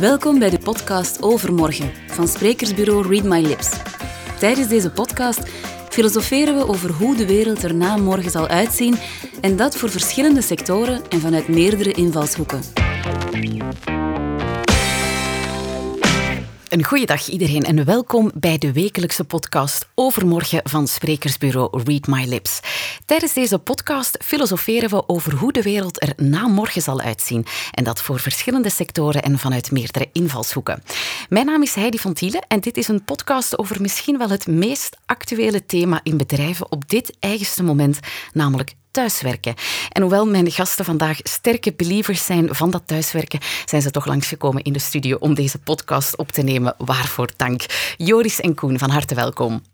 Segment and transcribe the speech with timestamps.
[0.00, 3.70] Welkom bij de podcast Overmorgen van sprekersbureau Read My Lips.
[4.38, 5.50] Tijdens deze podcast
[5.88, 8.94] filosoferen we over hoe de wereld er na morgen zal uitzien
[9.40, 12.60] en dat voor verschillende sectoren en vanuit meerdere invalshoeken.
[16.72, 22.24] Een goede dag iedereen en welkom bij de wekelijkse podcast Overmorgen van sprekersbureau Read My
[22.24, 22.60] Lips.
[23.06, 27.46] Tijdens deze podcast filosoferen we over hoe de wereld er na morgen zal uitzien.
[27.72, 30.82] En dat voor verschillende sectoren en vanuit meerdere invalshoeken.
[31.28, 34.46] Mijn naam is Heidi van Thielen en dit is een podcast over misschien wel het
[34.46, 37.98] meest actuele thema in bedrijven op dit eigenste moment,
[38.32, 39.54] namelijk thuiswerken.
[39.88, 44.62] En hoewel mijn gasten vandaag sterke believers zijn van dat thuiswerken, zijn ze toch langsgekomen
[44.62, 46.74] in de studio om deze podcast op te nemen.
[46.78, 47.64] Waarvoor dank.
[47.96, 49.71] Joris en Koen, van harte welkom.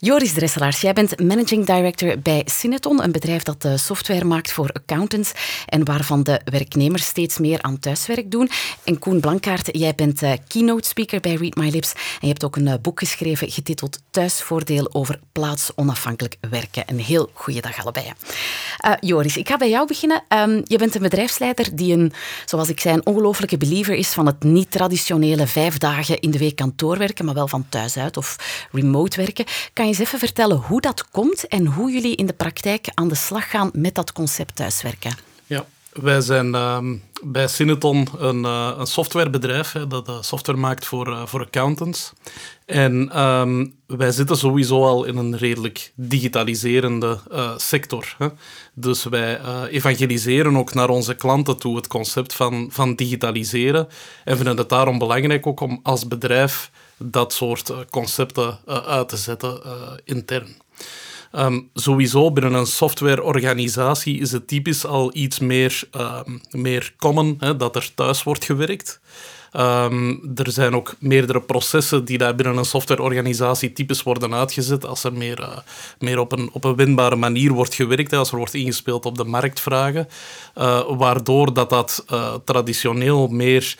[0.00, 4.70] Joris Dresselaars, jij bent managing director bij Cineton, een bedrijf dat eh, software maakt voor
[4.72, 5.32] accountants
[5.66, 8.50] en waarvan de werknemers steeds meer aan thuiswerk doen.
[8.84, 12.44] En Koen Blankaart, jij bent eh, keynote speaker bij Read My Lips en je hebt
[12.44, 16.82] ook een eh, boek geschreven getiteld Thuisvoordeel over plaatsonafhankelijk werken.
[16.86, 18.12] Een heel goede dag allebei.
[19.00, 20.22] Joris, ik ga bij jou beginnen.
[20.28, 22.12] Um, je bent een bedrijfsleider die een,
[22.44, 26.56] zoals ik zei, een ongelofelijke believer is van het niet-traditionele vijf dagen in de week
[26.56, 28.36] kantoorwerken, maar wel van thuis uit of
[28.72, 28.95] remote
[29.72, 33.08] Kan je eens even vertellen hoe dat komt en hoe jullie in de praktijk aan
[33.08, 35.16] de slag gaan met dat concept thuiswerken?
[35.46, 36.78] Ja, wij zijn uh,
[37.24, 42.12] bij Cineton een, uh, een softwarebedrijf hè, dat uh, software maakt voor, uh, voor accountants.
[42.64, 47.18] En um, wij zitten sowieso al in een redelijk digitaliserende
[47.56, 48.14] sector.
[48.18, 48.28] Hè.
[48.74, 53.88] Dus wij evangeliseren ook naar onze klanten toe het concept van, van digitaliseren.
[54.24, 59.60] En vinden het daarom belangrijk ook om als bedrijf dat soort concepten uit te zetten
[60.04, 60.56] intern.
[61.32, 67.56] Um, sowieso binnen een softwareorganisatie is het typisch al iets meer, um, meer common hè,
[67.56, 69.00] dat er thuis wordt gewerkt.
[69.58, 75.04] Um, er zijn ook meerdere processen die daar binnen een softwareorganisatie typisch worden uitgezet als
[75.04, 75.56] er meer, uh,
[75.98, 79.24] meer op, een, op een winbare manier wordt gewerkt, als er wordt ingespeeld op de
[79.24, 80.08] marktvragen,
[80.58, 83.76] uh, waardoor dat, dat uh, traditioneel meer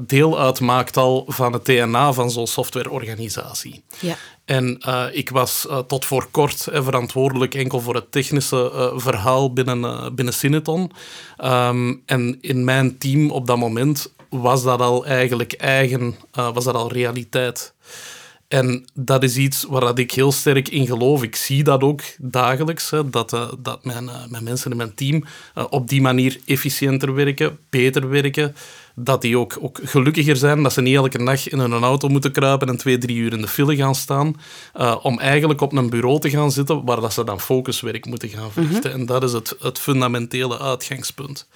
[0.00, 3.82] deel uitmaakt al van het DNA van zo'n softwareorganisatie.
[4.00, 4.16] Ja.
[4.44, 9.52] En uh, ik was uh, tot voor kort uh, verantwoordelijk enkel voor het technische verhaal
[9.52, 10.92] binnen, binnen Cineton.
[11.44, 16.74] Um, en in mijn team op dat moment was dat al eigenlijk eigen, was dat
[16.74, 17.74] al realiteit.
[18.52, 21.22] En dat is iets waar ik heel sterk in geloof.
[21.22, 24.94] Ik zie dat ook dagelijks, hè, dat, uh, dat mijn, uh, mijn mensen in mijn
[24.94, 25.24] team
[25.58, 28.54] uh, op die manier efficiënter werken, beter werken.
[28.94, 32.32] Dat die ook, ook gelukkiger zijn, dat ze niet elke dag in hun auto moeten
[32.32, 34.36] kruipen en twee, drie uur in de file gaan staan.
[35.02, 38.52] om eigenlijk op een bureau te gaan zitten waar dat ze dan focuswerk moeten gaan
[38.52, 38.90] verrichten.
[38.90, 39.00] Mm -hmm.
[39.00, 41.46] En dat is het, het fundamentele uitgangspunt.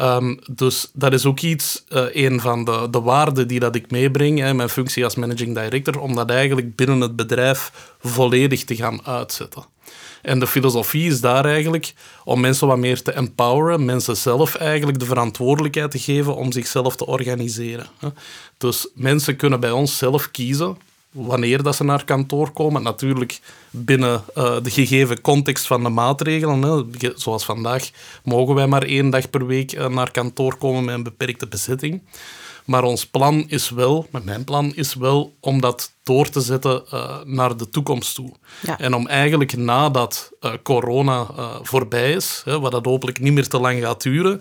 [0.00, 3.90] Um, dus dat is ook iets, uh, een van de, de waarden die dat ik
[3.90, 8.76] meebreng, hè, mijn functie als managing director, om dat eigenlijk binnen het bedrijf volledig te
[8.76, 9.64] gaan uitzetten.
[10.22, 14.98] En de filosofie is daar eigenlijk om mensen wat meer te empoweren, mensen zelf eigenlijk
[14.98, 17.86] de verantwoordelijkheid te geven om zichzelf te organiseren.
[18.58, 20.76] Dus mensen kunnen bij ons zelf kiezen
[21.12, 22.82] wanneer dat ze naar kantoor komen.
[22.82, 23.40] Natuurlijk
[23.70, 26.62] binnen uh, de gegeven context van de maatregelen.
[26.62, 27.10] Hè.
[27.14, 27.90] Zoals vandaag
[28.24, 32.02] mogen wij maar één dag per week uh, naar kantoor komen met een beperkte bezetting.
[32.64, 37.16] Maar ons plan is wel, mijn plan is wel, om dat door te zetten uh,
[37.24, 38.32] naar de toekomst toe.
[38.62, 38.78] Ja.
[38.78, 40.32] En om eigenlijk nadat
[40.62, 41.26] corona
[41.62, 44.40] voorbij is, hè, wat dat hopelijk niet meer te lang gaat duren,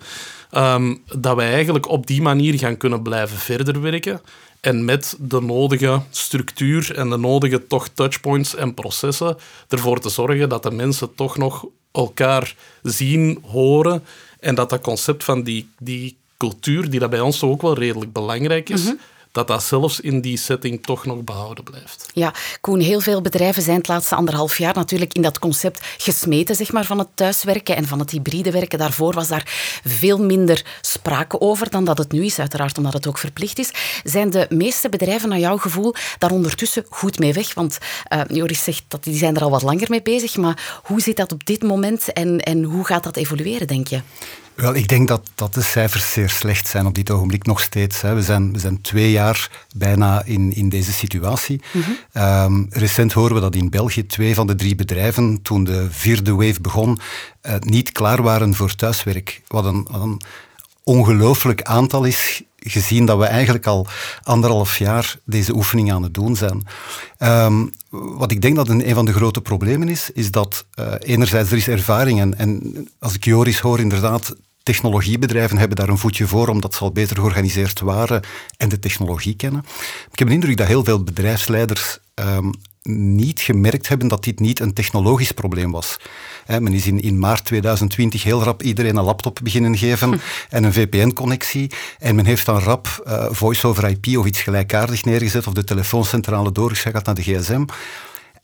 [0.52, 4.22] um, dat wij eigenlijk op die manier gaan kunnen blijven verder werken
[4.62, 9.38] en met de nodige structuur en de nodige toch touchpoints en processen
[9.68, 14.04] ervoor te zorgen dat de mensen toch nog elkaar zien, horen
[14.40, 18.14] en dat dat concept van die, die cultuur, die dat bij ons ook wel redelijk
[18.14, 19.00] belangrijk is, -hmm
[19.32, 22.06] dat dat zelfs in die setting toch nog behouden blijft.
[22.14, 26.56] Ja, Koen, heel veel bedrijven zijn het laatste anderhalf jaar natuurlijk in dat concept gesmeten
[26.56, 28.80] zeg maar, van het thuiswerken en van het hybride werken.
[28.80, 33.08] Daarvoor was daar veel minder sprake over dan dat het nu is, uiteraard omdat het
[33.08, 33.72] ook verplicht is.
[34.04, 37.54] Zijn de meeste bedrijven naar jouw gevoel daar ondertussen goed mee weg?
[37.54, 37.78] Want
[38.14, 41.18] uh, Joris zegt dat die zijn er al wat langer mee bezig, maar hoe zit
[41.18, 44.02] dat op dit moment en, en hoe gaat dat evolueren, denk je?
[44.62, 48.02] Wel, ik denk dat, dat de cijfers zeer slecht zijn op dit ogenblik nog steeds.
[48.02, 48.14] Hè.
[48.14, 51.62] We, zijn, we zijn twee jaar bijna in, in deze situatie.
[51.74, 52.24] Mm -hmm.
[52.24, 56.34] um, recent horen we dat in België twee van de drie bedrijven, toen de vierde
[56.34, 57.00] wave begon,
[57.44, 59.42] uh, niet klaar waren voor thuiswerk.
[59.48, 60.22] Wat een, wat een
[60.84, 63.88] ongelooflijk aantal is gezien dat we eigenlijk al
[64.24, 66.68] anderhalf jaar deze oefening aan het doen zijn.
[67.18, 70.94] Ehm, wat ik denk dat een, een, van de grote problemen is, is dat uh,
[71.00, 74.36] enerzijds er is ervaring en, en als ik Joris hoor, inderdaad,
[74.70, 78.22] technologiebedrijven hebben daar een voetje voor, omdat ze al beter georganiseerd waren
[78.58, 79.66] en de technologie kennen.
[80.12, 82.52] Ik heb de indruk dat heel veel bedrijfsleiders um,
[82.84, 85.98] niet gemerkt hebben dat dit niet een technologisch probleem was.
[86.48, 90.18] men is in, in maart 2020 heel rap iedereen een laptop beginnen geven hm.
[90.50, 91.72] en een VPN-connectie.
[92.00, 95.64] En men heeft dan rap uh, voice over IP of iets gelijkaardigs neergezet of de
[95.64, 97.66] telefooncentrale doorgeschakeld naar de gsm.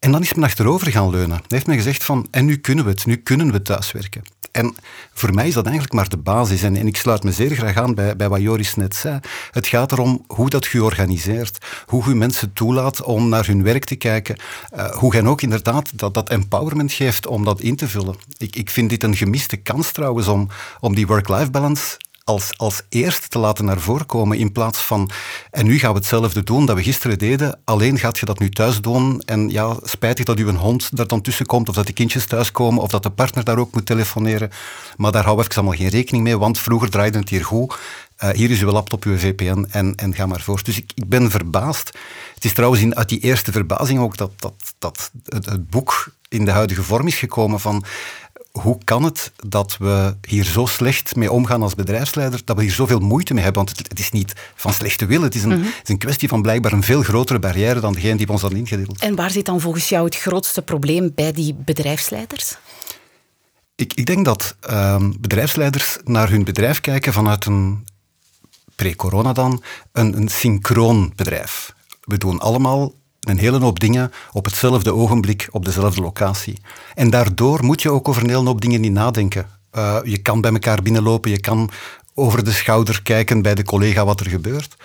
[0.05, 1.29] En dan is men achterover gaan leunen.
[1.29, 4.21] Dan heeft men gezegd van, en nu kunnen we het, nu kunnen we thuiswerken.
[4.51, 4.75] En
[5.13, 6.63] voor mij is dat eigenlijk maar de basis.
[6.63, 9.19] En, en ik sluit me zeer graag aan bij, bij wat Joris net zei.
[9.51, 13.85] Het gaat erom hoe dat je organiseert, hoe je mensen toelaat om naar hun werk
[13.85, 14.35] te kijken,
[14.75, 18.15] uh, hoe je ook inderdaad dat, dat empowerment geeft om dat in te vullen.
[18.37, 20.49] Ik, ik vind dit een gemiste kans trouwens om,
[20.79, 25.09] om die work-life balance als, als eerste te laten naar voren komen in plaats van
[25.51, 28.49] en nu gaan we hetzelfde doen dat we gisteren deden, alleen gaat je dat nu
[28.49, 31.93] thuis doen en ja, spijtig dat uw hond daar dan tussen komt of dat de
[31.93, 34.49] kindjes thuiskomen of dat de partner daar ook moet telefoneren,
[34.97, 37.77] maar daar we even allemaal geen rekening mee, want vroeger draaide het hier goed.
[38.23, 40.65] Uh, hier is uw laptop, uw VPN en, en ga maar voort.
[40.65, 41.97] Dus ik, ik ben verbaasd.
[42.33, 46.45] Het is trouwens in, uit die eerste verbazing ook dat, dat, dat het boek in
[46.45, 47.83] de huidige vorm is gekomen van
[48.61, 52.71] hoe kan het dat we hier zo slecht mee omgaan als bedrijfsleider, dat we hier
[52.71, 53.65] zoveel moeite mee hebben?
[53.65, 55.63] Want het, is niet van slechte wil, het is, een, mhm.
[55.63, 58.41] het is een kwestie van blijkbaar een veel grotere barrière dan degene die we ons
[58.41, 58.99] hadden ingedeeld.
[58.99, 62.57] En waar zit dan volgens jou het grootste probleem bij die bedrijfsleiders?
[63.75, 67.85] Ik, ik denk dat ehm, bedrijfsleiders naar hun bedrijf kijken vanuit een,
[68.75, 71.73] pre-corona dan, een, een synchroon bedrijf.
[72.01, 72.93] We doen allemaal
[73.29, 76.59] een hele hoop dingen op hetzelfde ogenblik op dezelfde locatie.
[76.95, 79.47] En daardoor moet je ook over een hele hoop dingen niet nadenken.
[79.73, 81.69] Uh, je kan bij elkaar binnenlopen, je kan
[82.13, 84.75] over de schouder kijken bij de collega wat er gebeurt.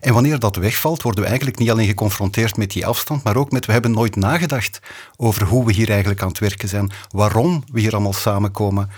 [0.00, 3.50] En wanneer dat wegvalt, worden we eigenlijk niet alleen geconfronteerd met die afstand, maar ook
[3.50, 4.80] met we hebben nooit nagedacht
[5.16, 8.90] over hoe we hier eigenlijk aan het werken zijn, waarom we hier allemaal samenkomen.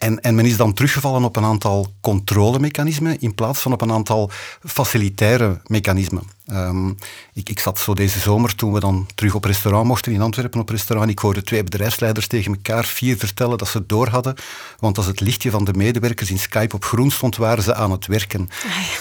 [0.00, 3.92] En, en men is dan teruggevallen op een aantal controlemechanismen in plaats van op een
[3.92, 4.30] aantal
[4.64, 6.22] facilitaire mechanismen.
[6.52, 6.96] Um,
[7.32, 10.60] ik, ik zat zo deze zomer, toen we dan terug op restaurant mochten in Antwerpen
[10.60, 14.34] op restaurant, ik hoorde twee bedrijfsleiders tegen elkaar vier vertellen dat ze het door hadden,
[14.78, 17.90] want als het lichtje van de medewerkers in Skype op groen stond, waren ze aan
[17.90, 18.48] het werken.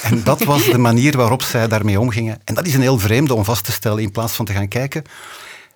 [0.02, 2.42] En dat was de manier waarop zij daarmee omgingen.
[2.44, 4.68] En dat is een heel vreemde om vast te stellen in plaats van te gaan
[4.68, 5.04] kijken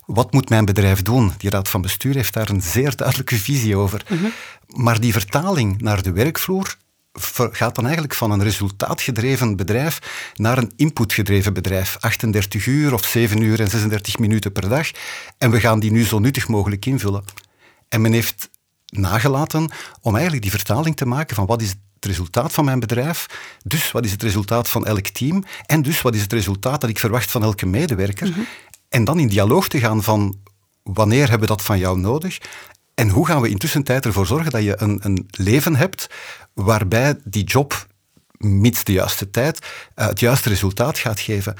[0.06, 1.34] wat moet mijn bedrijf doen?
[1.38, 4.06] Die raad van bestuur heeft daar een zeer duidelijke visie over.
[4.10, 4.26] Mhm.
[4.68, 6.78] Maar die vertaling naar de werkvloer
[7.52, 10.00] gaat dan eigenlijk van een resultaatgedreven bedrijf
[10.36, 11.98] naar een inputgedreven bedrijf.
[12.00, 14.92] 38 uur of 7 uur en 36 minuten per dag.
[15.38, 17.24] En we gaan die nu zo nuttig mogelijk invullen.
[17.90, 18.50] En men heeft
[18.86, 19.72] nagelaten
[20.02, 23.26] om eigenlijk die vertaling te maken van wat is het resultaat van mijn bedrijf,
[23.64, 26.90] dus wat is het resultaat van elk team en dus wat is het resultaat dat
[26.90, 28.30] ik verwacht van elke medewerker.
[28.30, 28.40] Mhm.
[28.94, 30.36] En dan in dialoog te gaan van
[30.84, 32.38] wanneer hebben we dat van jou nodig
[32.94, 36.10] en hoe gaan we intussen tijd ervoor zorgen dat je een, een leven hebt
[36.54, 37.88] waarbij die job,
[38.38, 39.60] mits de juiste tijd,
[39.96, 41.56] uh, het juiste resultaat gaat geven.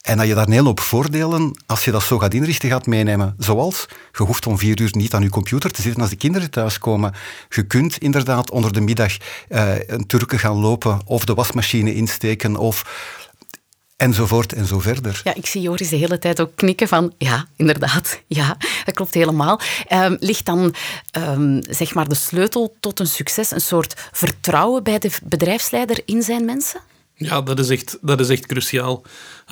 [0.00, 2.86] En dat je daar een hele hoop voordelen, als je dat zo gaat inrichten, gaat
[2.86, 3.34] meenemen.
[3.38, 6.50] Zoals, je hoeft om vier uur niet aan je computer te zitten als de kinderen
[6.50, 7.14] thuiskomen.
[7.48, 9.16] Je kunt inderdaad onder de middag
[9.48, 12.84] uh, een turken gaan lopen of de wasmachine insteken of
[13.98, 15.20] enzovoort en zo verder.
[15.24, 19.14] Ja, ik zie Joris de hele tijd ook knikken van ja, inderdaad, ja, dat klopt
[19.14, 19.60] helemaal.
[19.92, 20.74] Um, ligt dan
[21.18, 26.22] um, zeg maar de sleutel tot een succes een soort vertrouwen bij de bedrijfsleider in
[26.22, 26.80] zijn mensen?
[27.14, 29.02] Ja, dat is echt, dat is echt cruciaal.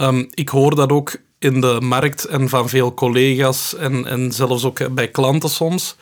[0.01, 4.65] Um, ik hoor dat ook in de markt en van veel collega's en, en zelfs
[4.65, 5.97] ook bij klanten soms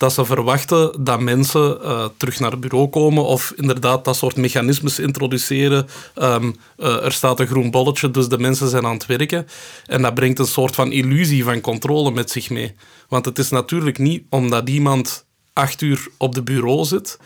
[0.00, 4.36] dat ze verwachten dat mensen uh, terug naar het bureau komen of inderdaad dat soort
[4.36, 5.86] mechanismes introduceren.
[6.14, 9.46] Um, uh, er staat een groen bolletje, dus de mensen zijn aan het werken.
[9.86, 12.74] En dat brengt een soort van illusie van controle met zich mee.
[13.08, 17.18] Want het is natuurlijk niet omdat iemand acht uur op de bureau zit,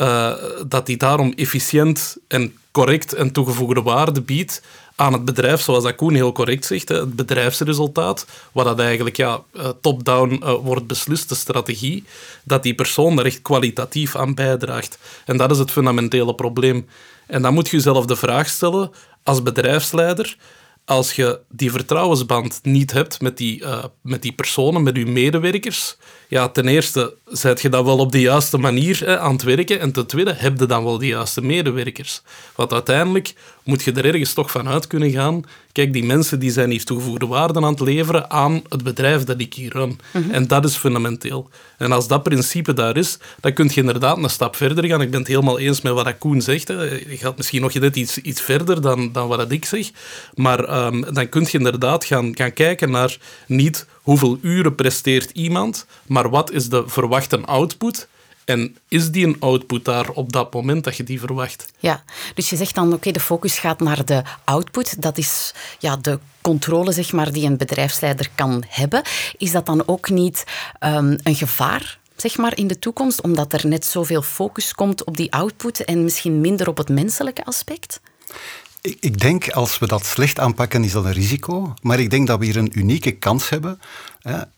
[0.00, 0.32] uh,
[0.66, 4.62] dat hij daarom efficiënt en correct en toegevoegde waarde biedt
[5.00, 9.42] aan het bedrijf, zoals dat Koen heel correct zegt, het bedrijfsresultaat, wat dat eigenlijk ja,
[9.52, 12.04] eh, top-down uh, wordt beslist, de strategie,
[12.44, 14.98] dat die persoon er echt kwalitatief aan bijdraagt.
[15.24, 16.86] En dat is het fundamentele probleem.
[17.26, 18.90] En dan moet je jezelf de vraag stellen,
[19.22, 20.36] als bedrijfsleider,
[20.84, 23.64] als je die vertrouwensband niet hebt met die,
[24.02, 25.96] met die personen, met je medewerkers,
[26.30, 29.80] ja, ten eerste, zet je dan wel op de juiste manier hè, aan het werken?
[29.80, 32.22] En ten tweede, heb je dan wel de juiste medewerkers?
[32.54, 33.34] Want uiteindelijk
[33.64, 35.44] moet je er ergens toch van uit kunnen gaan.
[35.72, 39.40] Kijk, die mensen die zijn hier toegevoegde waarde aan het leveren aan het bedrijf dat
[39.40, 40.00] ik hier run.
[40.12, 40.30] Mhm.
[40.30, 41.50] En dat is fundamenteel.
[41.78, 45.00] En als dat principe daar is, dan kun je inderdaad een stap verder gaan.
[45.00, 46.68] Ik ben het helemaal eens met wat Koen zegt.
[46.68, 46.82] Hè.
[46.82, 49.90] Je gaat misschien nog net iets, iets verder dan, dan wat ik zeg.
[50.34, 55.86] Maar ehm, dan kun je inderdaad gaan, gaan kijken naar niet hoeveel uren presteert iemand,
[56.06, 58.08] maar wat is de verwachte output
[58.44, 61.72] en is die een output daar op dat moment dat je die verwacht?
[61.78, 62.02] Ja,
[62.34, 65.02] dus je zegt dan, oké, de focus gaat naar de output.
[65.02, 69.02] Dat is ja, de controle zeg maar, die een bedrijfsleider kan hebben.
[69.36, 70.44] Is dat dan ook niet
[70.80, 75.16] um, een gevaar zeg maar, in de toekomst, omdat er net zoveel focus komt op
[75.16, 78.00] die output en misschien minder op het menselijke aspect?
[78.80, 81.74] Ik, ik denk, als we dat slecht aanpakken, is dat een risico.
[81.82, 83.80] Maar ik denk dat we hier een unieke kans hebben.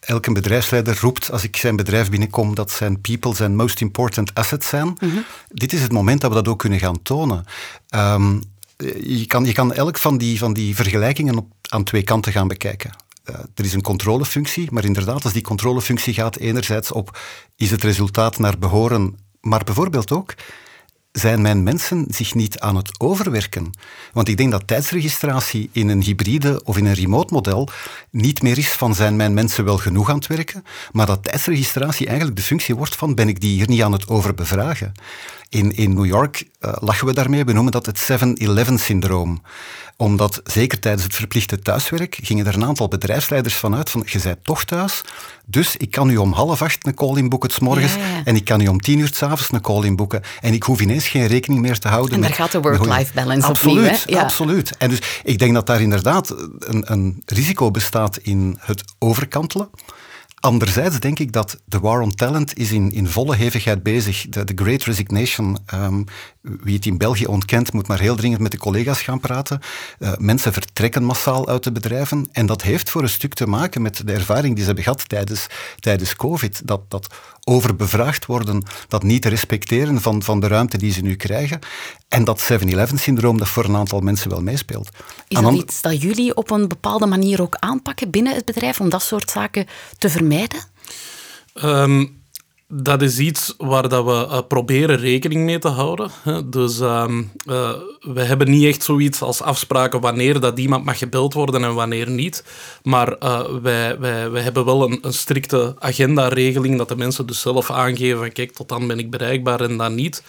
[0.00, 4.69] Elke bedrijfsleider roept, als ik zijn bedrijf binnenkom, dat zijn people zijn most important assets
[4.69, 4.97] zijn.
[5.00, 5.17] Mhm.
[5.49, 7.45] Dit is het moment dat we dat ook kunnen gaan tonen.
[7.95, 8.43] Um,
[9.00, 12.49] je, kan, je kan elk van die, van die vergelijkingen op, aan twee kanten gaan
[12.49, 12.91] bekijken.
[13.31, 17.19] Uh, er is een controlefunctie, maar inderdaad, als die controlefunctie gaat enerzijds op
[17.57, 20.35] is het resultaat naar behoren, maar bijvoorbeeld ook
[21.12, 23.71] zijn mijn mensen zich niet aan het overwerken?
[24.12, 27.69] Want ik denk dat tijdsregistratie in een hybride of in een remote model
[28.11, 32.07] niet meer is van zijn mijn mensen wel genoeg aan het werken, maar dat tijdsregistratie
[32.07, 34.92] eigenlijk de functie wordt van ben ik die hier niet aan het overbevragen.
[35.49, 39.40] In, in New York uh, lachen we daarmee, we noemen dat het 7-11-syndroom
[40.02, 44.45] omdat, zeker tijdens het verplichte thuiswerk, gingen er een aantal bedrijfsleiders vanuit van, je bent
[44.45, 45.02] toch thuis,
[45.47, 47.93] dus ik kan u om half acht een call inboeken s morgens
[48.25, 51.09] en ik kan u om tien uur s'avonds een call inboeken en ik hoef ineens
[51.09, 52.15] geen rekening meer te houden.
[52.15, 54.17] En daar gaat de work-life balance absoluut, opnieuw.
[54.17, 54.23] Ja.
[54.23, 54.77] Absoluut.
[54.77, 59.69] En dus ik denk dat daar inderdaad een, een risico bestaat in het overkantelen.
[60.43, 64.29] Anderzijds denk ik dat de war on talent is in, in volle hevigheid bezig.
[64.29, 66.05] De, Great Resignation, um,
[66.41, 69.61] wie het in België ontkent, moet maar heel dringend met de collega's gaan praten.
[69.99, 73.83] Uh, mensen vertrekken massaal uit de bedrijven en dat heeft voor een stuk te maken
[73.83, 75.47] met de ervaring die ze hebben gehad tijdens,
[75.79, 76.63] tijdens COVID.
[76.65, 81.59] Dat, dat overbevraagd worden, dat niet respecteren van, van de ruimte die ze nu krijgen.
[82.09, 84.89] En dat 7-Eleven-syndroom dat voor een aantal mensen wel meespeelt.
[85.29, 88.89] Is dat iets dat jullie op een bepaalde manier ook aanpakken binnen het bedrijf om
[88.89, 89.67] dat soort zaken
[89.99, 90.61] te vermijden?
[91.55, 92.22] Um,
[92.75, 96.11] dat is iets waar dat we uh, proberen rekening mee te houden.
[96.45, 101.35] Dus um, uh, we hebben niet echt zoiets als afspraken wanneer dat iemand mag gebeld
[101.35, 102.45] worden en wanneer niet.
[102.83, 107.41] Maar uh, wij, wij, wij hebben wel een, een strikte agenda-regeling dat de mensen dus
[107.41, 110.23] zelf aangeven kijk, tot dan ben ik bereikbaar en dan niet.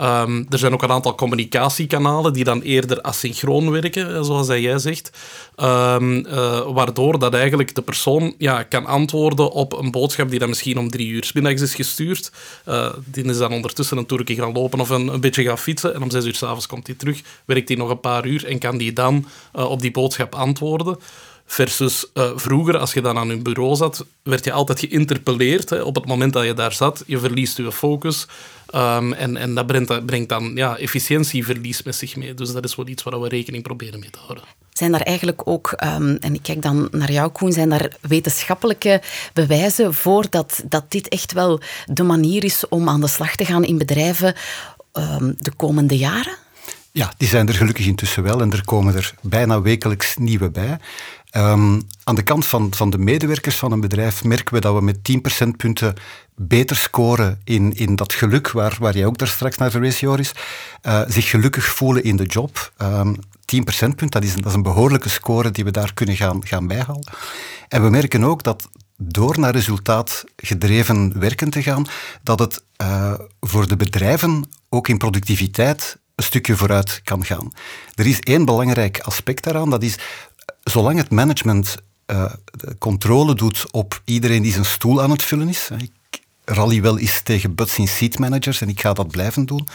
[0.00, 5.10] Um, er zijn ook een aantal communicatiekanalen die dan eerder asynchroon werken, zoals jij zegt.
[5.56, 10.48] Um, uh, waardoor dat eigenlijk de persoon ja, kan antwoorden op een boodschap die dan
[10.48, 12.32] misschien om drie uur middags is gestuurd.
[12.68, 15.94] Uh, die is dan ondertussen een toertje gaan lopen of een, een beetje gaan fietsen.
[15.94, 18.58] En om zes uur s'avonds komt hij terug, werkt hij nog een paar uur en
[18.58, 20.98] kan die dan op die boodschap antwoorden.
[21.50, 25.70] Versus uh, vroeger, als je dan aan je bureau zat, werd je altijd geïnterpelleerd.
[25.70, 28.26] Hè, op het moment dat je daar zat, je verliest je focus.
[28.74, 32.34] Um, en, en dat brengt, brengt dan ja, efficiëntieverlies met zich mee.
[32.34, 34.44] Dus dat is wel iets waar we rekening proberen mee te houden.
[34.72, 39.02] Zijn daar eigenlijk ook, um, en ik kijk dan naar jou Koen, zijn daar wetenschappelijke
[39.32, 43.44] bewijzen voor dat, dat dit echt wel de manier is om aan de slag te
[43.44, 44.34] gaan in bedrijven
[44.92, 46.36] um, de komende jaren?
[46.92, 50.78] Ja, die zijn er gelukkig intussen wel en er komen er bijna wekelijks nieuwe bij.
[51.38, 54.80] Um, aan de kant van, van de medewerkers van een bedrijf merken we dat we
[54.80, 55.94] met 10 procentpunten
[56.34, 60.32] beter scoren in, in dat geluk, waar, waar jij ook daar straks naar verwees, Joris.
[60.82, 62.72] Uh, zich gelukkig voelen in de job.
[62.82, 66.46] Um, 10 procentpunt, dat is, dat is een behoorlijke score die we daar kunnen gaan,
[66.46, 67.10] gaan bijhalen.
[67.68, 71.86] En we merken ook dat door naar resultaat gedreven werken te gaan,
[72.22, 77.52] dat het uh, voor de bedrijven ook in productiviteit een stukje vooruit kan gaan.
[77.94, 79.98] Er is één belangrijk aspect daaraan, dat is
[80.70, 82.32] zolang het management uh,
[82.78, 85.70] controle doet op iedereen die zijn stoel aan het vullen is.
[85.78, 89.68] Ik rally wel eens tegen butts in seat managers en ik ga dat blijven doen.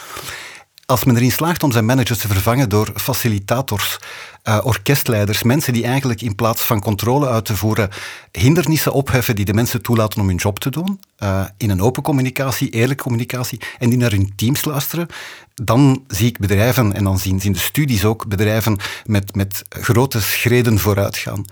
[0.86, 3.98] Als men erin slaagt om zijn managers te vervangen door facilitators,
[4.44, 7.90] uh, orkestleiders, mensen die eigenlijk in plaats van controle uit te voeren
[8.32, 12.04] hindernissen opheffen die de mensen toelaten om hun job te doen, uh, in een open
[12.04, 15.08] communicatie, eerlijke communicatie, en die naar hun teams luisteren,
[15.54, 20.22] dan zie ik bedrijven, en dan zien, zien de studies ook bedrijven met, met grote
[20.22, 21.46] schreden vooruit gaan.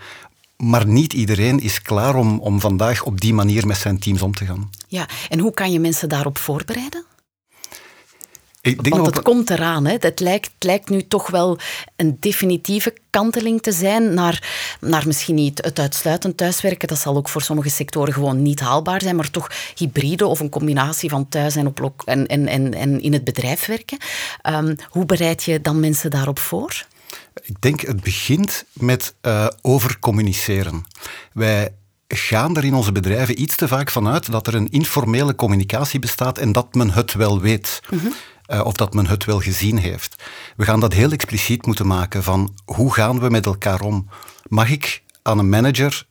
[0.58, 4.34] Maar niet iedereen is klaar om, om vandaag op die manier met zijn teams om
[4.34, 4.70] te gaan.
[4.88, 7.06] Ja, en hoe kan je mensen daarop voorbereiden?
[8.62, 9.86] Ik denk Want het komt eraan.
[9.86, 9.96] Hè.
[10.00, 11.58] Het, lijkt, het lijkt nu toch wel
[11.96, 14.50] een definitieve kanteling te zijn naar,
[14.80, 16.88] naar misschien niet het uitsluitend thuiswerken.
[16.88, 20.50] Dat zal ook voor sommige sectoren gewoon niet haalbaar zijn, maar toch hybride of een
[20.50, 23.98] combinatie van thuis en, op en, en, en, en in het bedrijf werken.
[24.50, 26.86] Um, hoe bereid je dan mensen daarop voor?
[27.44, 30.86] Ik denk het begint met uh, overcommuniceren.
[31.34, 31.74] Wij
[32.08, 36.38] gaan er in onze bedrijven iets te vaak vanuit dat er een informele communicatie bestaat
[36.38, 37.80] en dat men het wel weet.
[37.90, 38.08] Mhm.
[38.54, 40.24] Uh, of dat men het wel gezien heeft.
[40.56, 44.10] We gaan dat heel expliciet moeten maken van hoe gaan we met elkaar om?
[44.48, 46.06] Mag ik aan een manager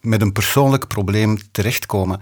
[0.00, 2.20] met een persoonlijk probleem terechtkomen?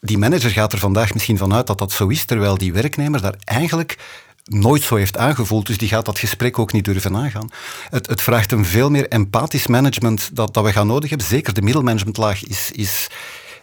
[0.00, 3.34] Die manager gaat er vandaag misschien vanuit dat dat zo is, terwijl die werknemer daar
[3.44, 3.98] eigenlijk
[4.44, 7.50] nooit zo heeft aangevoeld, dus die gaat dat gesprek ook niet durven aangaan.
[7.90, 11.26] Het, het vraagt een veel meer empathisch management dat, dat we gaan nodig hebben.
[11.26, 13.06] Zeker de middelmanagementlaag is, is,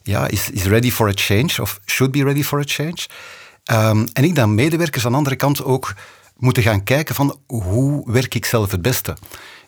[0.02, 3.06] ja, is, is ready for a change, of should be ready for a change.
[3.72, 5.94] Um, en ik dan medewerkers aan de andere kant ook
[6.38, 9.18] moeten gaan kijken van hoe werk ik zelf het beste.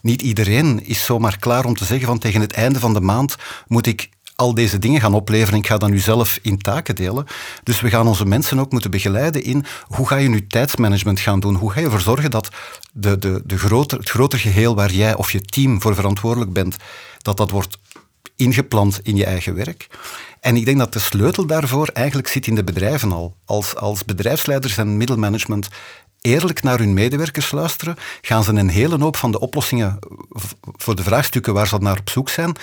[0.02, 3.36] Niet iedereen is zomaar klaar om te zeggen van tegen het einde van de maand
[3.68, 5.60] moet ik al deze dingen gaan opleveren.
[5.60, 7.26] Ik ga dat nu zelf in taken delen.
[7.64, 11.40] Dus we gaan onze mensen ook moeten begeleiden in hoe ga je nu tijdsmanagement gaan
[11.40, 11.56] doen?
[11.56, 12.50] Hoe ga je ervoor zorgen dat
[12.94, 16.76] de, de, de groter, het groter geheel waar jij of je team voor verantwoordelijk bent,
[17.18, 17.78] dat dat wordt
[18.36, 19.88] ingeplant in je eigen werk.
[20.46, 23.36] En ik denk dat de sleutel daarvoor eigenlijk zit in de bedrijven al.
[23.46, 25.68] Als, als bedrijfsleiders en middelmanagement
[26.22, 30.00] eerlijk naar hun medewerkers luisteren, gaan ze een hele hoop van de oplossingen
[30.62, 32.56] voor de vraagstukken waar ze naar op zoek zijn,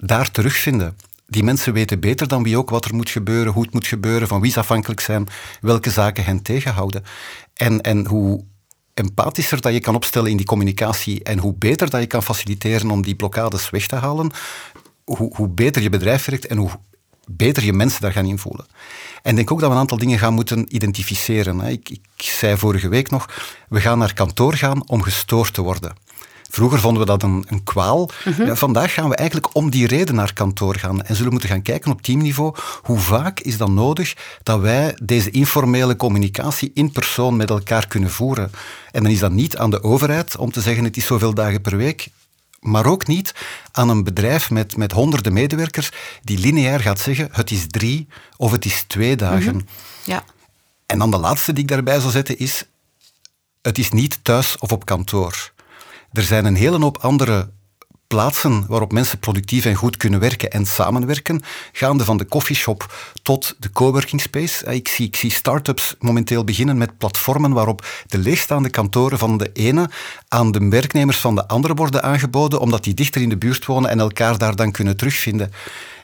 [0.00, 0.96] daar terugvinden.
[1.26, 4.28] Die mensen weten beter dan wie ook wat er moet gebeuren, hoe het moet gebeuren,
[4.28, 5.28] van wie ze afhankelijk zijn,
[5.60, 7.04] welke zaken hen tegenhouden.
[7.54, 8.44] En, en hoe
[8.94, 12.90] empathischer dat je kan opstellen in die communicatie en hoe beter dat je kan faciliteren
[12.90, 14.30] om die blokkades weg te halen,
[15.04, 16.70] hoe, hoe beter je bedrijf werkt en hoe
[17.36, 18.66] beter je mensen daar gaan invoelen.
[19.22, 21.60] En ik denk ook dat we een aantal dingen gaan moeten identificeren.
[21.60, 23.28] Ik, ik zei vorige week nog,
[23.68, 25.92] we gaan naar kantoor gaan om gestoord te worden.
[26.50, 28.10] Vroeger vonden we dat een, een kwaal.
[28.24, 28.42] Mhm.
[28.42, 31.62] ja, vandaag gaan we eigenlijk om die reden naar kantoor gaan en zullen moeten gaan
[31.62, 37.36] kijken op teamniveau hoe vaak is dan nodig dat wij deze informele communicatie in persoon
[37.36, 38.50] met elkaar kunnen voeren.
[38.90, 41.60] En dan is dat niet aan de overheid om te zeggen het is zoveel dagen
[41.60, 42.08] per week
[42.60, 43.34] maar ook niet
[43.72, 45.90] aan een bedrijf met, met honderden medewerkers
[46.22, 49.54] die lineair gaat zeggen het is drie of het is twee dagen.
[49.54, 49.64] Mhm.
[50.04, 50.24] ja.
[50.86, 52.64] En dan de laatste die ik daarbij zal zetten is
[53.62, 55.52] het is niet thuis of op kantoor.
[56.12, 57.50] Er zijn een hele hoop andere
[58.10, 63.56] plaatsen waarop mensen productief en goed kunnen werken en samenwerken, gaande van de coffeeshop tot
[63.58, 64.64] de coworking space.
[64.64, 69.50] Ik zie, ik zie start-ups momenteel beginnen met platformen waarop de leegstaande kantoren van de
[69.52, 69.90] ene
[70.28, 73.90] aan de werknemers van de andere worden aangeboden, omdat die dichter in de buurt wonen
[73.90, 75.52] en elkaar daar dan kunnen terugvinden.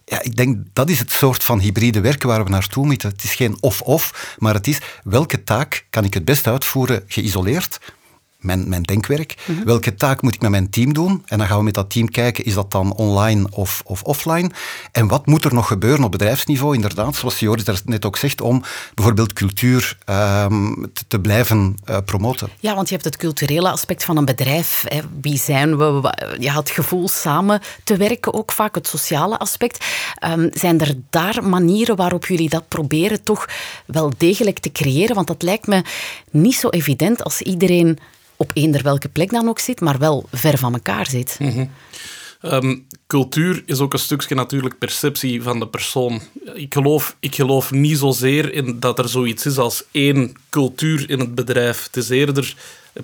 [0.05, 3.09] Ja, ik denk dat is het soort van hybride werken waar we naartoe moeten.
[3.09, 7.79] Het is geen of-of, maar het is welke taak kan ik het best uitvoeren geïsoleerd,
[8.47, 9.35] mijn, mijn denkwerk.
[9.45, 9.65] Mhm.
[9.65, 11.23] Welke taak moet ik met mijn team doen?
[11.27, 14.51] En dan gaan we met dat team kijken, is dat dan online of, of offline?
[14.93, 16.75] En wat moet er nog gebeuren op bedrijfsniveau?
[16.75, 18.63] Inderdaad, zoals Joris daar net ook zegt, om
[18.95, 20.73] bijvoorbeeld cultuur ehm,
[21.09, 22.49] te, blijven uh, promoten.
[22.61, 24.85] Ja, want je hebt het culturele aspect van een bedrijf.
[24.89, 25.01] Hè.
[25.21, 26.15] Wie zijn we?
[26.39, 29.85] Je had het gevoel samen te werken, ook vaak het sociale aspect.
[30.25, 33.49] Um, zijn er daar manieren waarop jullie dat proberen toch
[33.87, 35.15] wel degelijk te creëren?
[35.15, 35.83] Want dat lijkt me
[36.31, 37.99] niet zo evident als iedereen
[38.37, 41.37] op eender welke plek dan ook zit, maar wel ver van elkaar zit.
[41.39, 41.67] Mhm.
[42.41, 46.21] Ehm, cultuur is ook een stukje natuurlijk perceptie van de persoon.
[46.55, 51.21] Ik geloof, ik geloof niet zozeer in dat er zoiets is als één cultuur in
[51.21, 51.85] het bedrijf.
[51.85, 52.55] Het is eerder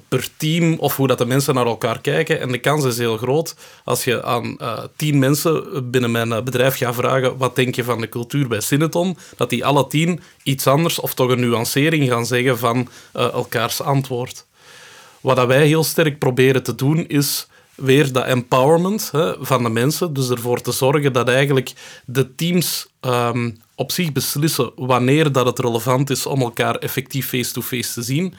[0.09, 2.41] per team of hoe dat de mensen naar elkaar kijken.
[2.41, 6.43] En de kans is heel groot als je aan uh, tien mensen binnen mijn eh,
[6.43, 10.21] bedrijf gaat vragen wat denk je van de cultuur bij Cineton, dat die alle tien
[10.43, 14.47] iets anders of toch een nuancering gaan zeggen van uh, elkaars antwoord.
[15.23, 19.69] Wat dat wij heel sterk proberen te doen, is weer dat empowerment hè, van de
[19.69, 20.13] mensen.
[20.13, 21.73] Dus ervoor te zorgen dat eigenlijk
[22.05, 27.93] de teams ehm, op zich beslissen wanneer dat het relevant is om elkaar effectief face-to-face
[27.93, 28.35] te zien.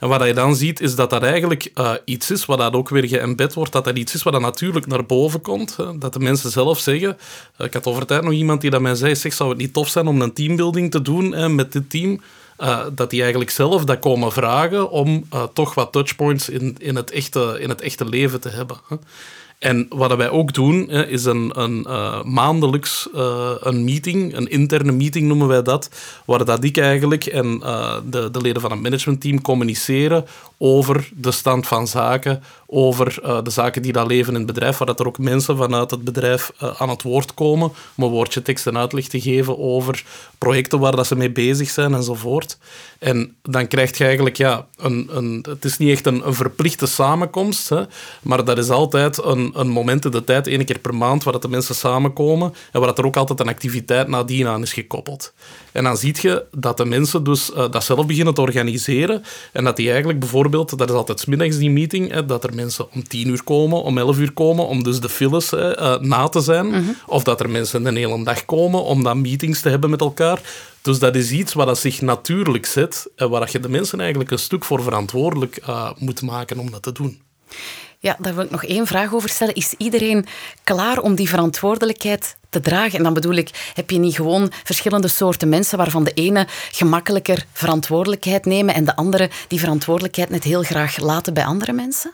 [0.00, 2.88] En wat je dan ziet, is dat dat eigenlijk uh, iets is wat dat ook
[2.88, 5.76] weer geëmbed wordt, dat dat iets is wat dat natuurlijk naar boven komt.
[5.76, 5.98] Hè.
[5.98, 7.18] Dat de mensen zelf zeggen...
[7.58, 9.72] Uh, ik had over tijd nog iemand die dat mij zei, zeg, zou het niet
[9.72, 12.20] tof zijn om een teambuilding te doen met dit team?
[12.60, 16.96] Uh, dat die eigenlijk zelf dat komen vragen om uh, toch wat touchpoints in, in,
[16.96, 18.76] het echte, in het echte leven te hebben.
[19.58, 23.08] En wat wij ook doen, is een, een uh, maandelijks
[23.60, 25.90] een meeting, een interne meeting noemen wij dat,
[26.24, 27.58] waar dat ik eigenlijk en
[28.10, 30.26] de, de leden van het managementteam communiceren
[30.62, 34.78] over de stand van zaken, over uh, de zaken die daar leven in het bedrijf,
[34.78, 38.10] waar dat er ook mensen vanuit het bedrijf uh, aan het woord komen om een
[38.10, 40.04] woordje tekst en uitleg te geven over
[40.38, 42.58] projecten waar dat ze mee bezig zijn enzovoort.
[42.98, 46.86] En dan krijg je eigenlijk, ja, een, een, het is niet echt een, een verplichte
[46.86, 47.82] samenkomst, hè,
[48.22, 51.32] maar dat is altijd een, een moment in de tijd, één keer per maand, waar
[51.32, 54.72] dat de mensen samenkomen en waar dat er ook altijd een activiteit nadien aan is
[54.72, 55.32] gekoppeld.
[55.72, 59.64] En dan zie je dat de mensen dus uh, dat zelf beginnen te organiseren en
[59.64, 63.08] dat die eigenlijk bijvoorbeeld, dat is altijd middags die meeting, hè, dat er mensen om
[63.08, 66.40] tien uur komen, om elf uur komen, om dus de files hè, uh, na te
[66.40, 66.66] zijn.
[66.66, 66.96] Mm -hmm.
[67.06, 70.40] Of dat er mensen een hele dag komen om dan meetings te hebben met elkaar.
[70.82, 74.30] Dus dat is iets wat dat zich natuurlijk zet en waar je de mensen eigenlijk
[74.30, 77.20] een stuk voor verantwoordelijk uh, moet maken om dat te doen.
[77.98, 79.54] Ja, daar wil ik nog één vraag over stellen.
[79.54, 80.26] Is iedereen
[80.64, 82.98] klaar om die verantwoordelijkheid te dragen?
[82.98, 87.46] En dan bedoel ik, heb je niet gewoon verschillende soorten mensen waarvan de ene gemakkelijker
[87.52, 92.12] verantwoordelijkheid nemen en de andere die verantwoordelijkheid net heel graag laten bij andere mensen?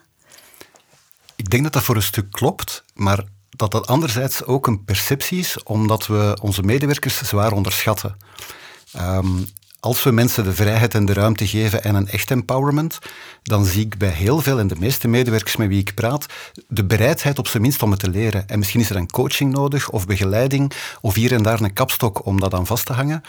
[1.37, 5.39] Ik denk dat dat voor een stuk klopt, maar dat dat anderzijds ook een perceptie
[5.39, 8.17] is, omdat we onze medewerkers zwaar onderschatten.
[8.97, 9.47] Um,
[9.81, 12.99] als we mensen de vrijheid en de ruimte geven en een echt empowerment,
[13.43, 16.27] dan zie ik bij heel veel en de meeste medewerkers met wie ik praat,
[16.69, 18.49] de bereidheid op zijn minst om het te leren.
[18.49, 22.27] En misschien is er een coaching nodig of begeleiding of hier en daar een kapstok
[22.27, 23.23] om dat aan vast te hangen.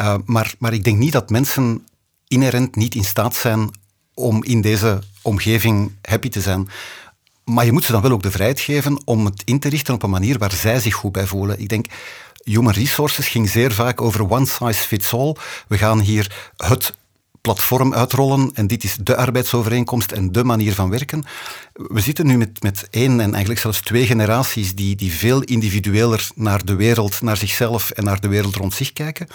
[0.00, 1.86] Uh, maar, maar ik denk niet dat mensen
[2.28, 3.70] inherent niet in staat zijn
[4.14, 6.68] om in deze omgeving happy te zijn.
[7.44, 9.94] Maar je moet ze dan wel ook de vrijheid geven om het in te richten
[9.94, 11.60] op een manier waar zij zich goed bij voelen.
[11.60, 11.86] Ik denk,
[12.52, 15.36] human resources ging zeer vaak over one size fits all.
[15.68, 16.94] We gaan hier het
[17.40, 21.24] platform uitrollen en dit is de arbeidsovereenkomst en de manier van werken.
[21.72, 26.28] We zitten nu met, met één en eigenlijk zelfs twee generaties die, die veel individueler
[26.34, 29.26] naar de wereld, naar zichzelf en naar de wereld rond zich kijken.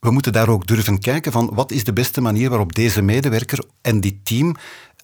[0.00, 3.64] We moeten daar ook durven kijken van wat is de beste manier waarop deze medewerker
[3.82, 4.56] en dit team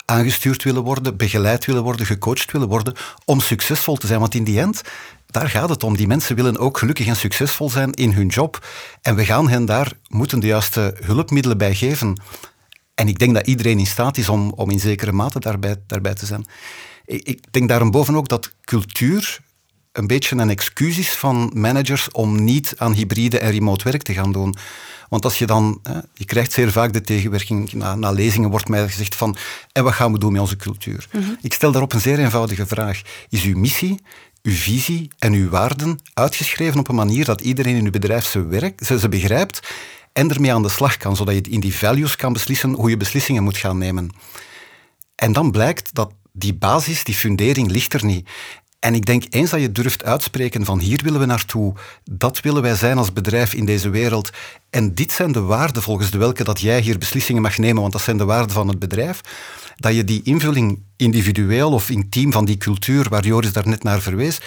[0.07, 4.21] aangestuurd willen worden, begeleid willen worden, gecoacht willen worden om succesvol te zijn.
[4.21, 4.83] Want in die end,
[5.27, 5.97] daar gaat het om.
[5.97, 8.67] Die mensen willen ook gelukkig en succesvol zijn in hun job.
[9.03, 12.21] En we gaan hen daar moeten de juiste hulpmiddelen bij geven.
[12.95, 16.15] En ik denk dat iedereen in staat is om, om in zekere mate daarbij, daarbij
[16.15, 16.47] te zijn.
[17.05, 19.41] Ik, ik denk daarboven ook dat cultuur
[19.97, 24.13] een beetje een excuus is van managers om niet aan hybride en remote werk te
[24.13, 24.55] gaan doen.
[25.09, 25.81] Want als je dan,
[26.15, 29.37] je krijgt zeer vaak de tegenwerking, na, na lezingen wordt mij gezegd van,
[29.73, 31.07] en wat gaan we doen met onze cultuur?
[31.13, 31.31] Mhm.
[31.41, 33.03] Ik stel daarop een zeer eenvoudige vraag.
[33.29, 34.01] Is uw missie,
[34.43, 38.47] uw visie en uw waarden uitgeschreven op een manier dat iedereen in uw bedrijf ze,
[38.47, 39.69] werk, ze, ze begrijpt
[40.13, 42.97] en ermee aan de slag kan, zodat je in die values kan beslissen hoe je
[42.97, 44.11] beslissingen moet gaan nemen.
[45.15, 48.29] En dan blijkt dat die basis, die fundering ligt er niet.
[48.87, 51.75] En ik denk, eens dat je durft uitspreken van hier willen we naartoe,
[52.11, 54.31] dat willen wij zijn als bedrijf in deze wereld,
[54.71, 57.93] en dit zijn de waarden volgens de welke dat jij hier beslissingen mag nemen, want
[57.93, 59.21] dat zijn de waarden van het bedrijf,
[59.77, 64.01] dat je die invulling individueel of intiem van die cultuur, waar Joris daar net naar
[64.01, 64.41] verwees,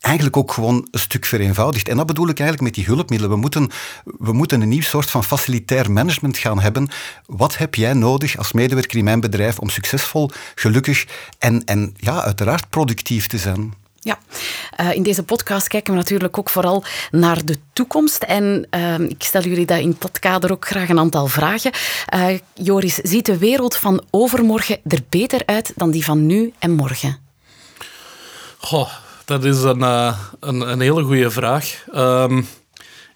[0.00, 1.88] eigenlijk ook gewoon een stuk vereenvoudigd.
[1.88, 3.34] En dat bedoel ik eigenlijk met die hulpmiddelen.
[3.34, 3.70] We moeten,
[4.04, 6.88] we moeten een nieuw soort van facilitair management gaan hebben.
[7.26, 11.06] Wat heb jij nodig als medewerker in mijn bedrijf om succesvol, gelukkig
[11.38, 13.82] en, en ja, uiteraard productief te zijn?
[14.04, 14.18] Ja,
[14.80, 18.22] uh, in deze podcast kijken we natuurlijk ook vooral naar de toekomst.
[18.22, 21.72] En uh, ik stel jullie dat in dat kader ook graag een aantal vragen.
[22.14, 26.70] Uh, Joris, ziet de wereld van overmorgen er beter uit dan die van nu en
[26.70, 27.18] morgen?
[28.58, 28.90] Goh,
[29.24, 31.84] dat is een, een, een, hele goede vraag.
[31.94, 32.46] Um,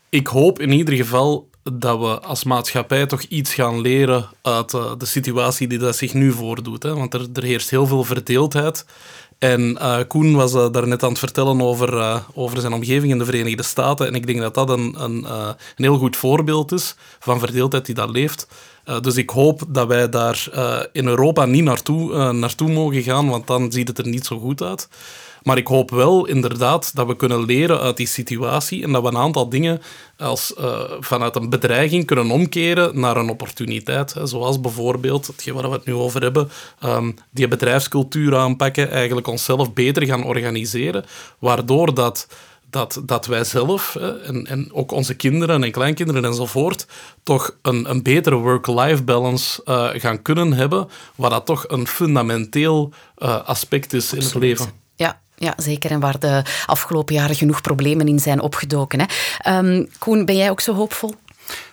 [0.08, 5.06] ik hoop in ieder geval dat we als maatschappij toch iets gaan leren uit de
[5.06, 6.82] situatie die dat zich nu voordoet.
[6.82, 6.94] Hè?
[6.94, 8.84] Want er, er heerst heel veel verdeeldheid.
[9.38, 13.12] En uh, Koen was uh, daar net aan het vertellen over, uh, over zijn omgeving
[13.12, 14.06] in de Verenigde Staten.
[14.06, 17.94] En ik denk dat dat een, een, een heel goed voorbeeld is van verdeeldheid die
[17.94, 18.46] daar leeft.
[19.00, 20.48] dus ik hoop dat wij daar
[20.92, 24.62] in Europa niet naartoe, naartoe mogen gaan, want dan ziet het er niet zo goed
[24.62, 24.88] uit.
[25.48, 29.08] Maar ik hoop wel inderdaad dat we kunnen leren uit die situatie en dat we
[29.08, 29.80] een aantal dingen
[30.18, 34.14] als, uh, vanuit een bedreiging kunnen omkeren naar een opportuniteit.
[34.14, 34.26] Hè.
[34.26, 36.50] Zoals bijvoorbeeld, hetgeen waar we het nu over hebben,
[36.84, 41.04] um, die bedrijfscultuur aanpakken, eigenlijk onszelf beter gaan organiseren,
[41.38, 42.26] waardoor dat
[42.70, 46.86] dat, dat wij zelf hè, en, en ook onze kinderen en kleinkinderen enzovoort
[47.22, 52.92] toch een, een betere work-life balance uh, gaan kunnen hebben, waar dat toch een fundamenteel
[53.18, 54.24] uh, aspect is Absoluut.
[54.24, 54.72] in het leven.
[54.96, 55.90] Ja, ja, zeker.
[55.90, 59.00] En waar de afgelopen jaren genoeg problemen in zijn opgedoken.
[59.00, 59.58] Hè.
[59.58, 61.14] Um, Koen, ben jij ook zo hoopvol?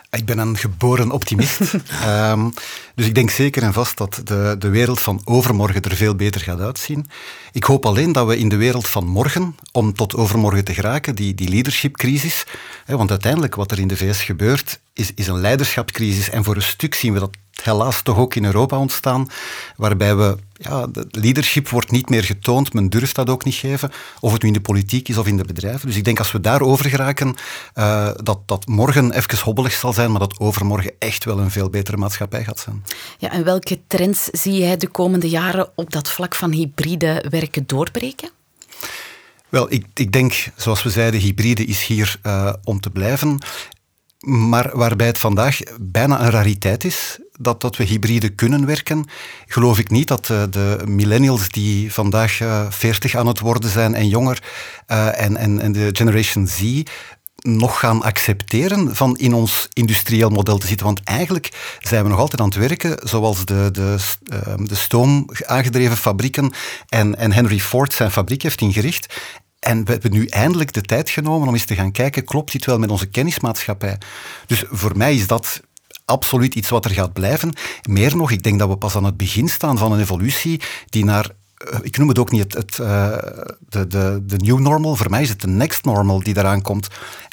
[0.10, 1.60] Ik ben een geboren optimist.
[2.06, 2.54] um,
[2.96, 6.42] dus ik denk zeker en vast dat de, de wereld van overmorgen er veel beter
[6.42, 7.06] gaat uitzien.
[7.52, 11.16] Ik hoop alleen dat we in de wereld van morgen, om tot overmorgen te geraken,
[11.16, 12.44] die, die leadershipcrisis,
[12.86, 16.30] hè, want uiteindelijk wat er in de VS gebeurt, is, is een leiderschapscrisis.
[16.30, 19.30] En voor een stuk zien we dat helaas toch ook in Europa ontstaan,
[19.76, 23.92] waarbij we, ja, de leadership wordt niet meer getoond, men durft dat ook niet geven,
[24.20, 25.88] of het nu in de politiek is of in de bedrijven.
[25.88, 27.36] Dus ik denk als we daarover geraken,
[27.76, 31.70] uh, dat dat morgen even hobbelig zal zijn, maar dat overmorgen echt wel een veel
[31.70, 32.84] betere maatschappij gaat zijn.
[33.18, 37.64] Ja, en welke trends zie jij de komende jaren op dat vlak van hybride werken
[37.68, 38.30] doorbreken?
[39.50, 43.40] Wel, ik, ik denk, zoals we zeiden, hybride is hier uh, om te blijven.
[44.26, 49.06] Maar waarbij het vandaag bijna een rariteit is dat, dat we hybride kunnen werken,
[49.48, 53.96] geloof ik niet dat de, millennials die vandaag uh, eh, 40 aan het worden zijn
[53.96, 54.44] en jonger
[54.88, 56.84] uh, en, en, en de Generation Z
[57.36, 60.86] nog gaan accepteren van in ons industrieel model te zitten.
[60.86, 63.98] Want eigenlijk zijn we nog altijd aan het werken zoals de, de,
[64.64, 66.54] de stoom aangedreven fabrieken
[66.90, 69.16] en, en Henry Ford zijn fabriek heeft ingericht.
[69.66, 72.66] En we hebben nu eindelijk de tijd genomen om eens te gaan kijken, klopt dit
[72.66, 73.98] wel met onze kennismaatschappij?
[74.46, 75.62] Dus voor mij is dat
[76.06, 77.54] absoluut iets wat er gaat blijven.
[77.90, 81.06] Meer nog, ik denk dat we pas aan het begin staan van een evolutie die
[81.06, 81.30] naar
[81.82, 83.18] ik noem het ook niet het, het uh,
[83.70, 86.88] de, de, de new normal, voor mij is het de next normal die eraan komt.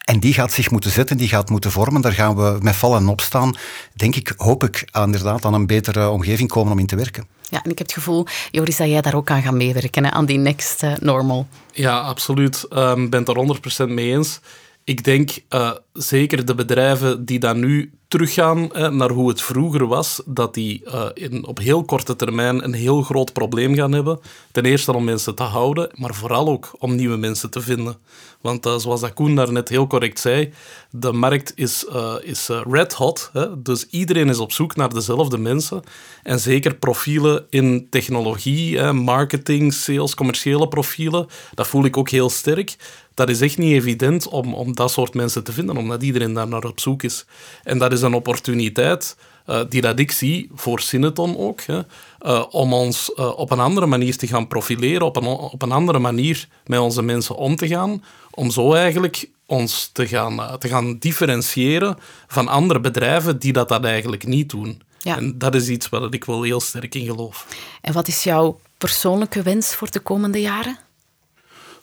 [0.05, 2.03] En die gaat zich moeten zetten, die gaat moeten vormen.
[2.03, 3.55] Daar gaan we met vallen en opstaan,
[3.95, 7.27] denk ik, hoop ik, inderdaad aan een betere omgeving komen om in te werken.
[7.49, 10.11] Ja, en ik heb het gevoel, Joris, dat jij daar ook aan gaat meewerken, hè,
[10.11, 11.47] aan die next uh, normal.
[11.73, 12.67] Ja, absoluut.
[12.71, 14.41] Ik um, ben het er 100% mee eens.
[14.85, 19.87] Ik denk uh, zeker de bedrijven die dan nu teruggaan hè, naar hoe het vroeger
[19.87, 24.21] was, dat die uh, in, op heel korte termijn een heel groot probleem gaan hebben.
[24.51, 27.97] Ten eerste om mensen te houden, maar vooral ook om nieuwe mensen te vinden.
[28.41, 30.53] Want uh, zoals dat Koen daarnet heel correct zei,
[30.91, 31.87] de markt is,
[32.23, 33.31] is red hot.
[33.33, 33.63] Hè?
[33.63, 35.83] Dus iedereen is op zoek naar dezelfde mensen.
[36.23, 42.31] En zeker profielen in technologie, hè, marketing, sales, commerciële profielen, dat voel ik ook heel
[42.31, 42.77] sterk
[43.15, 46.49] dat is echt niet evident om, om dat soort mensen te vinden, omdat iedereen daar
[46.49, 47.25] naar op zoek is.
[47.63, 51.81] En dat is een opportuniteit uh, die dat ik zie, voor Cineton ook, hè,
[52.23, 55.73] uh, om ons uh, op een andere manier te gaan profileren, op een, op een
[55.73, 60.69] andere manier met onze mensen om te gaan, om zo eigenlijk ons te gaan, te
[60.69, 61.97] gaan differentiëren
[62.27, 64.83] van andere bedrijven die dat, dat eigenlijk niet doen.
[64.99, 65.17] Ja.
[65.17, 67.47] En dat is iets waar ik wel heel sterk in geloof.
[67.81, 70.79] En wat is jouw persoonlijke wens voor de komende jaren?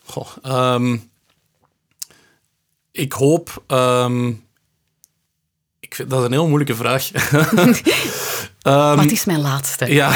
[0.06, 0.28] Goh,
[0.74, 1.10] um,
[3.00, 3.64] ik hoop.
[3.68, 4.44] Um,
[5.80, 7.12] ik vind, dat is een heel moeilijke vraag.
[8.64, 9.94] um, Wat is mijn laatste?
[9.94, 10.12] Ja.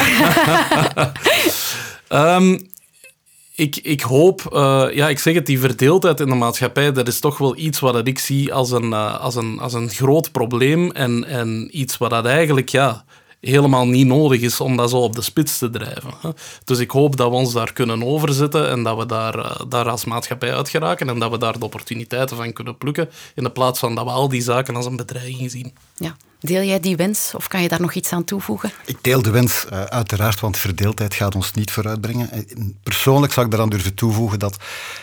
[2.08, 2.68] um,
[3.64, 7.20] ik, ik hoop, uh, ja, ik zeg het, die verdeeldheid in de maatschappij, dat is
[7.20, 10.90] toch wel iets wat ik zie als een, uh, als een, als een groot probleem
[10.90, 13.04] en, en iets wat dat eigenlijk, ja,
[13.44, 16.14] helemaal niet nodig is om dat zo op de spits te drijven.
[16.64, 19.88] Dus ik hoop dat we ons daar kunnen overzetten en dat we daar, eh, daar
[19.88, 23.50] als maatschappij uit geraken en dat we daar de opportuniteiten van kunnen plukken in de
[23.50, 25.74] plaats van dat we al die zaken als een bedreiging zien.
[25.96, 26.16] Ja.
[26.44, 28.72] Deel jij die wens of kan je daar nog iets aan toevoegen?
[28.84, 32.30] Ik deel de wens uh, uiteraard, want verdeeldheid gaat ons niet vooruitbrengen.
[32.30, 32.40] Eh,
[32.82, 34.56] persoonlijk zou ik daaraan durven toevoegen dat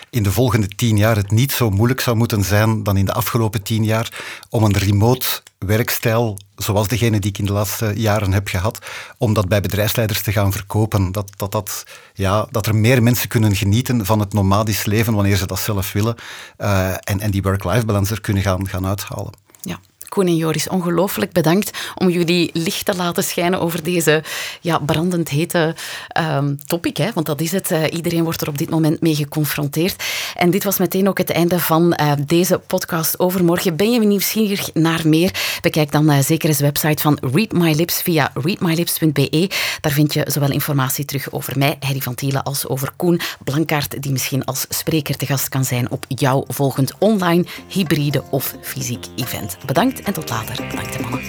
[0.09, 3.13] in de volgende tien jaar het niet zo moeilijk zou moeten zijn dan in de
[3.13, 5.27] afgelopen tien jaar om een remote
[5.57, 8.79] werkstijl, zoals degene die ik in de laatste jaren heb gehad,
[9.17, 11.11] om dat bij bedrijfsleiders te gaan verkopen.
[11.11, 15.37] Dat, dat, dat, ja, dat er meer mensen kunnen genieten van het nomadisch leven wanneer
[15.37, 16.15] ze dat zelf willen
[16.57, 19.33] uh, en, en die work-life balance er kunnen gaan, gaan uithalen.
[19.61, 19.79] Ja.
[20.11, 24.23] Koen en Joris, ongelooflijk bedankt om jullie licht te laten schijnen over deze
[24.61, 25.75] ja, brandend hete
[26.19, 26.97] um, topic.
[26.97, 27.09] Hè?
[27.13, 27.71] Want dat is het.
[27.71, 30.03] Uh, iedereen wordt er op dit moment mee geconfronteerd.
[30.35, 33.75] En dit was meteen ook het einde van uh, deze podcast overmorgen.
[33.75, 35.57] Ben je nieuwsgierig naar meer?
[35.61, 39.49] Bekijk dan uh, zeker eens de website van Read My Lips via readmylips.be.
[39.81, 44.01] Daar vind je zowel informatie terug over mij, Heidi van Thielen, als over Koen Blankaart,
[44.01, 49.05] die misschien als spreker te gast kan zijn op jouw volgend online, hybride of fysiek
[49.15, 49.57] event.
[49.65, 50.67] Bedankt en tot later.
[50.67, 51.21] Bedankt, mannen.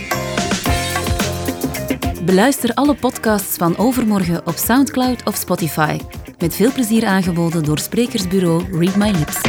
[2.24, 5.98] Beluister alle podcasts van Overmorgen op Soundcloud of Spotify.
[6.38, 9.40] Met veel plezier aangeboden door sprekersbureau Read My Lips.